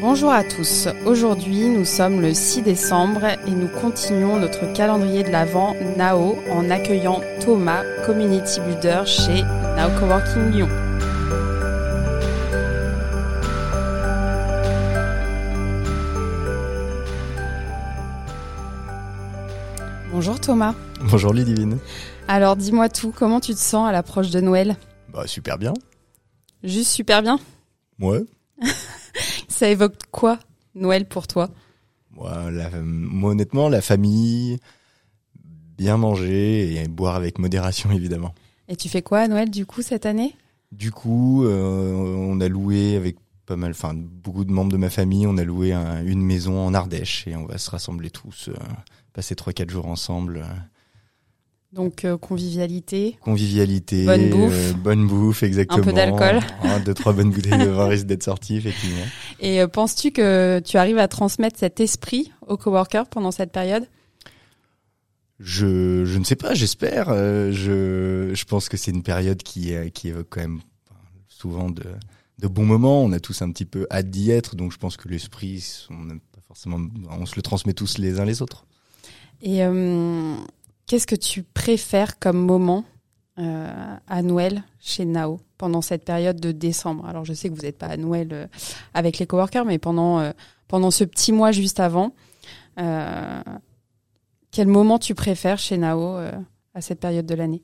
[0.00, 0.86] Bonjour à tous.
[1.06, 6.70] Aujourd'hui, nous sommes le 6 décembre et nous continuons notre calendrier de l'Avent NAO en
[6.70, 10.68] accueillant Thomas, Community Builder chez Nao Coworking Lyon.
[20.12, 20.74] Bonjour Thomas.
[21.10, 21.78] Bonjour Ludivine.
[22.28, 24.76] Alors dis-moi tout, comment tu te sens à l'approche de Noël?
[25.12, 25.74] Bah super bien.
[26.62, 27.40] Juste super bien?
[27.98, 28.22] Ouais.
[29.58, 30.38] Ça évoque quoi
[30.76, 31.50] Noël pour toi?
[32.12, 34.58] Moi, la- moi, honnêtement, la famille,
[35.76, 38.32] bien manger et boire avec modération évidemment.
[38.68, 40.36] Et tu fais quoi à Noël du coup cette année?
[40.70, 44.90] Du coup, euh, on a loué avec pas mal, enfin beaucoup de membres de ma
[44.90, 48.50] famille, on a loué un- une maison en Ardèche et on va se rassembler tous,
[48.50, 48.54] euh,
[49.12, 50.36] passer trois quatre jours ensemble.
[50.36, 50.54] euh,
[51.72, 53.18] Donc euh, convivialité.
[53.20, 54.52] convivialité, Bonne bouffe.
[54.54, 55.82] euh, bonne bouffe exactement.
[55.84, 56.40] peu d'alcool.
[56.62, 59.04] Un, deux trois bonnes bouteilles de vin risquent d'être sorties effectivement.
[59.40, 63.86] Et euh, penses-tu que tu arrives à transmettre cet esprit aux coworkers pendant cette période?
[65.40, 67.10] Je, je ne sais pas, j'espère.
[67.12, 70.60] Je, je pense que c'est une période qui, qui évoque quand même
[71.28, 71.84] souvent de,
[72.38, 73.04] de bons moments.
[73.04, 76.08] On a tous un petit peu hâte d'y être, donc je pense que l'esprit, on
[76.08, 78.64] pas forcément, on se le transmet tous les uns les autres.
[79.40, 80.34] Et euh,
[80.88, 82.84] qu'est-ce que tu préfères comme moment
[83.38, 87.06] euh, à Noël chez Nao pendant cette période de décembre?
[87.06, 88.46] Alors je sais que vous n'êtes pas à Noël euh,
[88.94, 90.32] avec les coworkers, mais pendant euh,
[90.66, 92.12] pendant ce petit mois juste avant,
[94.50, 96.16] quel moment tu préfères chez Nao
[96.74, 97.62] à cette période de l'année?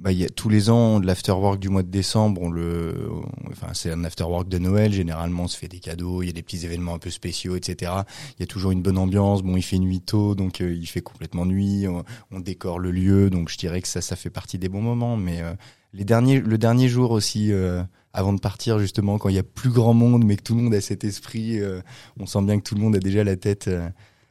[0.00, 2.40] Bah, il y a tous les ans de l'afterwork du mois de décembre.
[2.42, 4.92] On le, on- enfin, c'est un afterwork de Noël.
[4.92, 6.22] Généralement, on se fait des cadeaux.
[6.22, 7.92] Il y a des petits événements un peu spéciaux, etc.
[8.38, 9.42] Il y a toujours une bonne ambiance.
[9.42, 11.88] Bon, il fait nuit tôt, donc euh, il fait complètement nuit.
[11.88, 14.82] On, on décore le lieu, donc je dirais que ça, ça fait partie des bons
[14.82, 15.16] moments.
[15.16, 15.52] Mais euh,
[15.92, 19.42] les derniers, le dernier jour aussi, euh, avant de partir, justement, quand il y a
[19.42, 21.80] plus grand monde, mais que tout le monde a cet esprit, euh,
[22.20, 23.88] on sent bien que tout le monde a déjà la tête euh,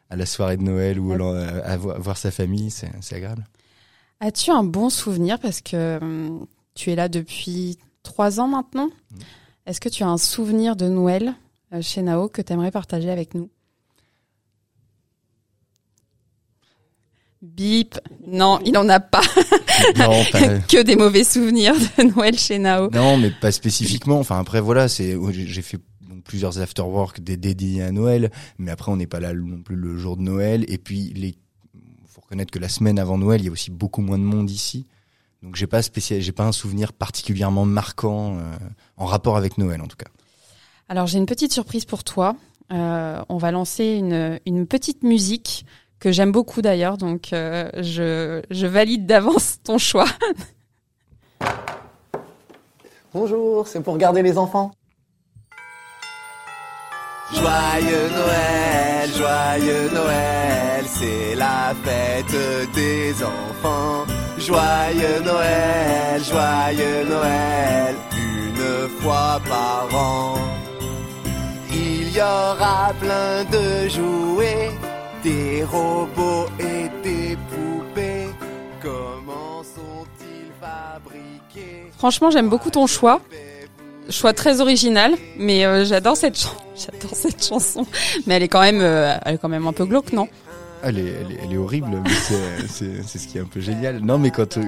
[0.10, 1.22] à la soirée de Noël ou Ouais.
[1.22, 2.72] à, à voir, voir sa famille.
[2.72, 3.44] C'est agréable.
[4.20, 8.90] As-tu un bon souvenir parce que hum, tu es là depuis trois ans maintenant?
[9.66, 11.34] Est-ce que tu as un souvenir de Noël
[11.74, 13.50] euh, chez Nao que tu aimerais partager avec nous?
[17.42, 19.22] Bip Non, il n'en a pas.
[19.96, 22.90] Non, pas- que des mauvais souvenirs de Noël chez Nao.
[22.90, 24.18] Non, mais pas spécifiquement.
[24.20, 25.78] Enfin, après, voilà, c'est j'ai j'ai fait
[26.26, 30.18] plusieurs afterwork dédiés à Noël, mais après, on n'est pas là non plus le jour
[30.18, 30.66] de Noël.
[30.68, 31.36] Et puis, les,
[32.28, 34.86] reconnaître que la semaine avant Noël, il y a aussi beaucoup moins de monde ici.
[35.42, 38.42] Donc, j'ai pas spécial, j'ai pas un souvenir particulièrement marquant euh,
[38.98, 40.10] en rapport avec Noël, en tout cas.
[40.90, 42.36] Alors j'ai une petite surprise pour toi.
[42.74, 45.66] Euh, on va lancer une, une petite musique
[46.00, 50.08] que j'aime beaucoup d'ailleurs, donc euh, je, je valide d'avance ton choix.
[53.14, 54.72] Bonjour, c'est pour garder les enfants.
[57.34, 64.06] Joyeux Noël, joyeux Noël, c'est la fête des enfants.
[64.38, 70.36] Joyeux Noël, joyeux Noël, une fois par an.
[71.70, 74.72] Il y aura plein de jouets,
[75.22, 78.30] des robots et des poupées.
[78.82, 81.92] Comment sont-ils fabriqués?
[81.98, 83.20] Franchement, j'aime beaucoup ton choix.
[84.10, 86.38] Choix très original, mais euh, j'adore cette
[86.76, 87.86] j'adore cette chanson.
[88.26, 90.28] Mais elle est quand même, euh, elle est quand même un peu glauque, non?
[90.84, 92.10] Elle est, elle est, elle est horrible, mais
[92.70, 94.00] c'est- c'est ce qui est un peu génial.
[94.00, 94.64] Non, mais quand, euh,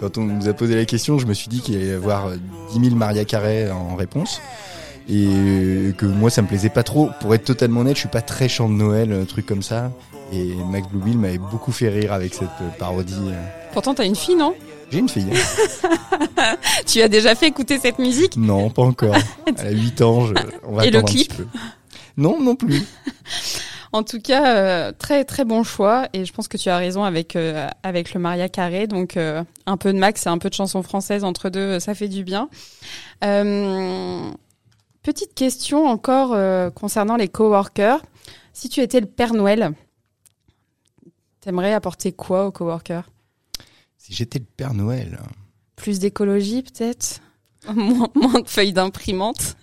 [0.00, 2.26] quand on nous a posé la question, je me suis dit qu'il allait y avoir
[2.26, 2.36] euh,
[2.72, 4.40] 10 000 Maria Carré en réponse.
[5.08, 7.10] Et que moi, ça me plaisait pas trop.
[7.20, 9.90] Pour être totalement honnête, je suis pas très chant de Noël, un truc comme ça.
[10.32, 13.14] Et Max Bluebill m'avait beaucoup fait rire avec cette euh, parodie.
[13.72, 14.54] Pourtant, t'as une fille, non?
[14.92, 15.26] J'ai une fille.
[16.86, 18.36] Tu as déjà fait écouter cette musique?
[18.36, 19.14] Non, pas encore.
[19.46, 21.28] Elle a 8 ans, je, on va Et le attendre un clip?
[21.28, 21.46] petit peu.
[22.16, 22.82] Non, non plus.
[23.94, 27.04] En tout cas, euh, très très bon choix et je pense que tu as raison
[27.04, 28.86] avec euh, avec le Maria Carré.
[28.86, 31.94] Donc euh, un peu de Max et un peu de chanson française entre deux, ça
[31.94, 32.48] fait du bien.
[35.02, 36.34] Petite question encore
[36.72, 38.00] concernant les coworkers.
[38.54, 39.72] Si tu étais le Père Noël,
[41.42, 43.10] t'aimerais apporter quoi aux coworkers?
[44.02, 45.20] Si j'étais le Père Noël.
[45.76, 47.20] Plus d'écologie peut-être?
[47.72, 49.56] Moins, moins de feuilles d'imprimante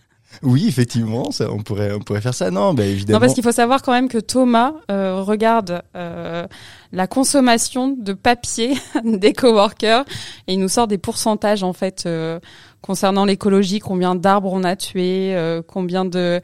[0.44, 2.50] Oui, effectivement, ça, on pourrait, on pourrait faire ça.
[2.50, 3.18] Non, bah évidemment.
[3.18, 6.48] Non, parce qu'il faut savoir quand même que Thomas euh, regarde euh,
[6.94, 10.06] la consommation de papier des coworkers
[10.48, 12.40] et il nous sort des pourcentages en fait euh,
[12.80, 16.40] concernant l'écologie, combien d'arbres on a tué, euh, combien de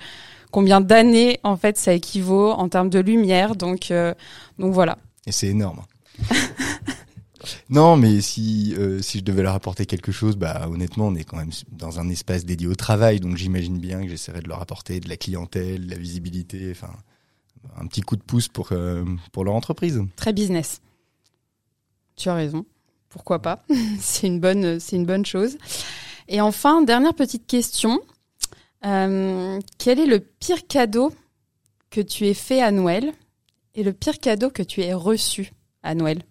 [0.51, 3.55] combien d'années en fait ça équivaut en termes de lumière.
[3.55, 3.93] Donc
[4.59, 4.97] donc voilà.
[5.25, 5.79] Et c'est énorme.
[7.69, 11.23] Non, mais si euh, si je devais leur apporter quelque chose, bah honnêtement, on est
[11.23, 14.61] quand même dans un espace dédié au travail, donc j'imagine bien que j'essaierai de leur
[14.61, 16.73] apporter de la clientèle, de la visibilité,
[17.77, 20.01] un petit coup de pouce pour euh, pour leur entreprise.
[20.15, 20.81] Très business.
[22.15, 22.65] Tu as raison.
[23.09, 23.63] Pourquoi pas?
[23.99, 25.57] C'est une bonne c'est une bonne chose.
[26.27, 28.01] Et enfin, dernière petite question.
[28.85, 31.11] Euh, quel est le pire cadeau
[31.89, 33.13] que tu aies fait à Noël
[33.73, 35.51] et le pire cadeau que tu aies reçu
[35.83, 36.23] à Noël?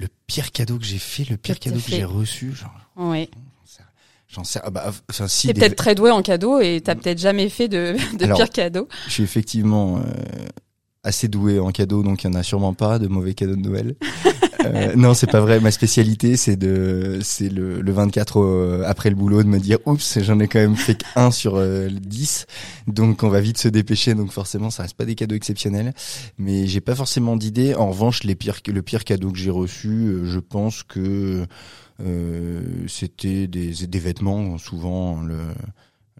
[0.00, 3.28] Le pire cadeau que j'ai fait, le pire cadeau que j'ai reçu, genre, Oui.
[4.28, 5.46] j'en sais, ah bah, enfin si.
[5.48, 8.38] T'es des- peut-être très doué en cadeau et t'as peut-être jamais fait de, de Alors,
[8.38, 8.88] pire cadeau.
[9.08, 10.02] Je suis effectivement euh,
[11.02, 13.60] assez doué en cadeaux, donc il y en a sûrement pas de mauvais cadeaux de
[13.60, 13.94] Noël.
[14.66, 15.60] Euh, non, c'est pas vrai.
[15.60, 19.78] Ma spécialité, c'est de, c'est le, le 24 au- après le boulot de me dire,
[19.86, 22.46] oups, j'en ai quand même fait qu'un sur euh, le 10,
[22.86, 24.14] donc on va vite se dépêcher.
[24.14, 25.94] Donc forcément, ça reste pas des cadeaux exceptionnels,
[26.38, 27.74] mais j'ai pas forcément d'idée.
[27.74, 31.46] En revanche, les pires, le pire cadeau que j'ai reçu, euh, je pense que
[32.02, 35.38] euh, c'était des, des vêtements, souvent le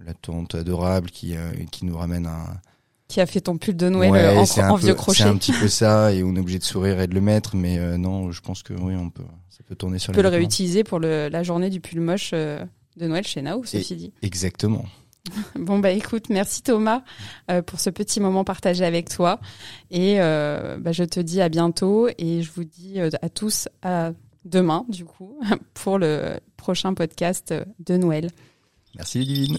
[0.06, 2.44] la tante adorable qui euh, qui nous ramène un
[3.10, 5.22] Qui a fait ton pull de Noël Ouais, euh, en, en un vieux peu- crochet.
[5.24, 7.56] C'est un petit peu ça, et on est obligé de sourire et de le mettre,
[7.56, 10.22] mais euh, non, je pense que oui, on peut, ça peut tourner sur Tu peux
[10.22, 10.38] le vêtements.
[10.42, 12.64] réutiliser pour le, la journée du pull moche euh,
[12.96, 14.12] de Noël chez Nao, ceci dit.
[14.22, 14.84] Exactement.
[15.58, 17.02] Bon bah écoute, merci Thomas
[17.50, 19.38] euh, pour ce petit moment partagé avec toi
[19.90, 24.12] et bah, je te dis à bientôt et je vous dis à tous à
[24.46, 25.38] demain du coup
[25.74, 28.30] pour le prochain podcast de Noël.
[28.96, 29.58] Merci Ludivine.